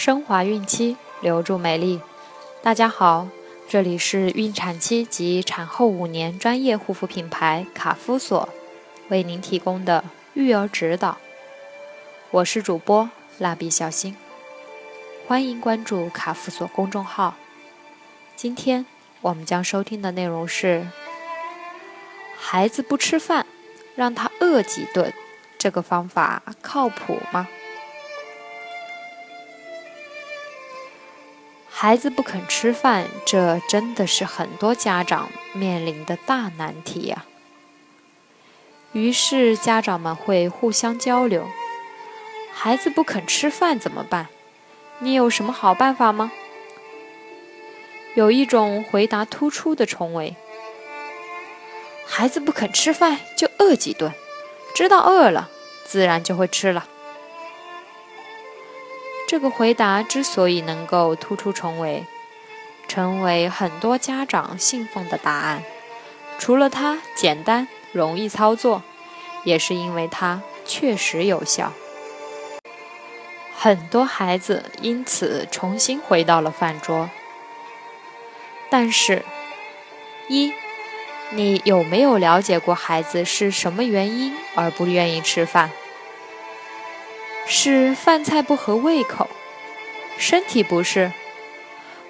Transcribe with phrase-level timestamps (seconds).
[0.00, 2.00] 升华孕期，留住美丽。
[2.62, 3.28] 大家好，
[3.68, 8.48] 这里是孕产期及产后五年专业护肤品牌卡夫索
[9.10, 10.02] 为您提供的
[10.32, 11.18] 育儿指导。
[12.30, 14.16] 我是主播蜡笔小新，
[15.26, 17.34] 欢迎关注卡夫索公众号。
[18.34, 18.86] 今天
[19.20, 20.86] 我们将收听的内容是：
[22.38, 23.44] 孩子不吃饭，
[23.94, 25.12] 让他饿几顿，
[25.58, 27.46] 这个方法靠谱吗？
[31.82, 37.24] 孩子不肯吃饭，这真的是很多家长面临的大难题呀。
[38.92, 41.48] 于是家长们会互相交流：
[42.52, 44.28] 孩子不肯吃饭怎么办？
[44.98, 46.30] 你有什么好办法吗？
[48.14, 50.36] 有一种回答突出的重围：
[52.04, 54.12] 孩子不肯吃饭就饿几顿，
[54.74, 55.48] 知道饿了，
[55.86, 56.86] 自然就会吃了。
[59.30, 62.04] 这个回答之所以能够突出重围，
[62.88, 65.62] 成为很多家长信奉的答案，
[66.36, 68.82] 除了它简单容易操作，
[69.44, 71.72] 也是因为它确实有效。
[73.54, 77.08] 很多孩子因此重新回到了饭桌。
[78.68, 79.24] 但是，
[80.28, 80.52] 一，
[81.30, 85.70] 你有没有了解过孩子是什么原因而不愿意吃饭？
[87.52, 89.28] 是饭菜不合胃口，
[90.16, 91.10] 身体不适，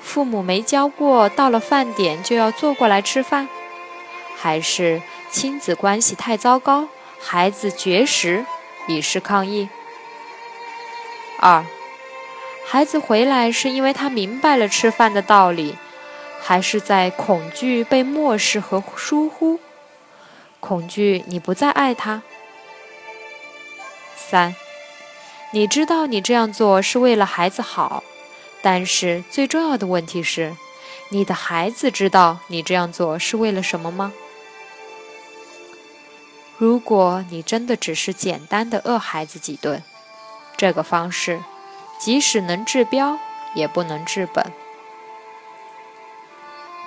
[0.00, 3.48] 父母没教过，到了饭点就要坐过来吃饭，
[4.36, 5.00] 还是
[5.30, 6.88] 亲子关系太糟糕，
[7.20, 8.44] 孩子绝食
[8.88, 9.68] 以示抗议？
[11.38, 11.64] 二，
[12.66, 15.76] 孩子回来是因为他明白了吃饭的道理，
[16.42, 19.60] 还是在恐惧被漠视和疏忽？
[20.58, 22.22] 恐惧你不再爱他？
[24.16, 24.56] 三。
[25.50, 28.04] 你知道你这样做是为了孩子好，
[28.60, 30.54] 但是最重要的问题是，
[31.08, 34.12] 你的孩子知道你这样做是为了什么吗？
[36.58, 39.82] 如果你真的只是简单的饿孩子几顿，
[40.56, 41.40] 这个方式
[41.98, 43.18] 即使能治标，
[43.54, 44.52] 也不能治本。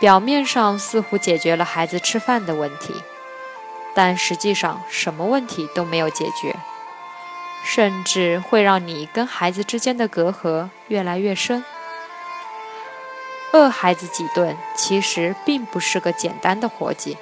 [0.00, 2.94] 表面上似乎解决了孩子吃饭的问题，
[3.94, 6.56] 但实际上什么问题都没有解决。
[7.68, 11.64] 甚至会让你跟孩子之间的隔阂越来越深。
[13.52, 17.18] 饿孩子几顿其实并不是个简单的活计。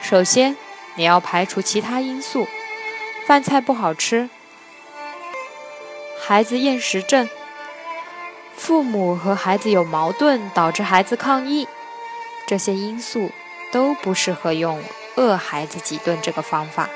[0.00, 0.56] 首先，
[0.94, 2.48] 你要排除其他因素：
[3.26, 4.30] 饭菜不好吃、
[6.18, 7.28] 孩子厌食症、
[8.56, 11.68] 父母和孩子有矛盾导致孩子抗议，
[12.46, 13.30] 这些因素
[13.70, 14.82] 都不适合用
[15.16, 16.88] 饿孩子几顿这个方法。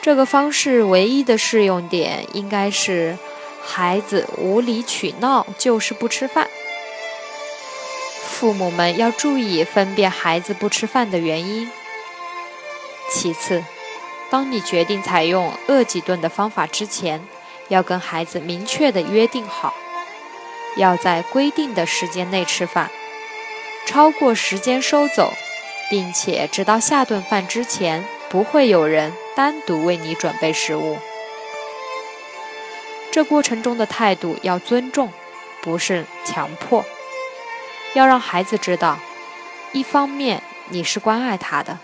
[0.00, 3.18] 这个方式唯一的适用点应该是，
[3.62, 6.48] 孩子无理取闹就是不吃饭。
[8.22, 11.68] 父母们要注意分辨孩子不吃饭的原因。
[13.10, 13.64] 其次，
[14.30, 17.26] 当你决定采用饿几顿的方法之前，
[17.66, 19.74] 要跟孩子明确的约定好，
[20.76, 22.90] 要在规定的时间内吃饭，
[23.86, 25.32] 超过时间收走，
[25.90, 29.12] 并且直到下顿饭之前不会有人。
[29.38, 30.98] 单独为你准备食物，
[33.12, 35.12] 这过程中的态度要尊重，
[35.62, 36.84] 不是强迫。
[37.94, 38.98] 要让孩子知道，
[39.70, 41.78] 一方面你是关爱他的，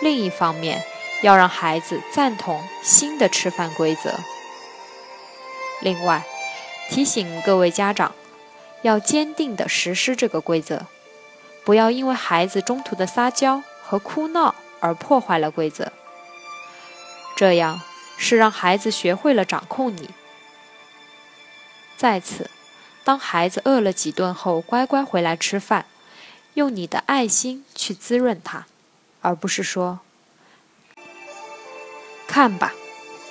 [0.00, 0.84] 另一方面
[1.24, 4.14] 要让孩子赞同新的吃饭规则。
[5.80, 6.22] 另外，
[6.88, 8.14] 提醒各位家长，
[8.82, 10.86] 要坚定地实施这个规则，
[11.64, 15.90] 不要因为孩子中途的撒娇和哭闹而破坏了规则。
[17.34, 17.80] 这样
[18.16, 20.10] 是让孩子学会了掌控你。
[21.96, 22.50] 再次，
[23.04, 25.86] 当孩子饿了几顿后乖乖回来吃饭，
[26.54, 28.66] 用你的爱心去滋润他，
[29.20, 30.00] 而不是说
[32.26, 32.72] ：“看吧，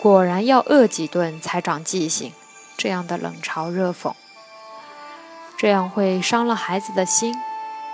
[0.02, 2.34] 果然要饿几顿才长记性。”
[2.78, 4.16] 这样的冷嘲热讽，
[5.56, 7.36] 这样会伤了孩子的心，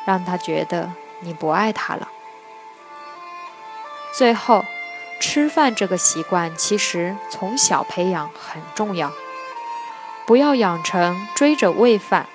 [0.06, 2.07] 让他觉得你不爱他了。
[4.15, 4.63] 最后。
[5.29, 9.12] 吃饭这个习惯其实从小培养很重要，
[10.25, 12.27] 不要养成追着喂饭、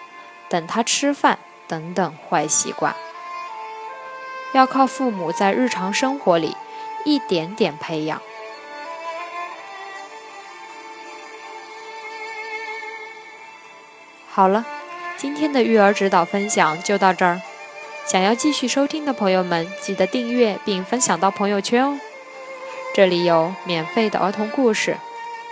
[0.50, 2.94] 等他吃饭等等坏习惯，
[4.52, 6.54] 要靠父母在日常生活里
[7.06, 8.20] 一点点培养。
[14.28, 14.66] 好了，
[15.16, 17.40] 今天的育儿指导分享就到这儿，
[18.04, 21.98] 想要继续收听的朋友们，记得订阅并分享到朋友圈哦。
[22.94, 24.98] 这里有免费的儿童故事、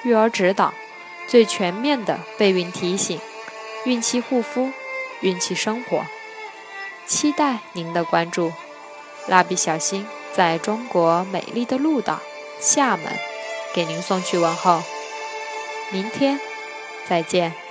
[0.03, 0.75] 育儿指导、
[1.27, 3.19] 最全面的备孕提醒、
[3.85, 4.73] 孕期护肤、
[5.21, 6.05] 孕期生活。
[7.07, 8.53] 期待您的关注。
[9.27, 12.21] 蜡笔小新在中国美丽的鹭岛
[12.59, 13.07] 厦门
[13.75, 14.83] 给您送去问候。
[15.93, 16.39] 明天
[17.07, 17.70] 再见。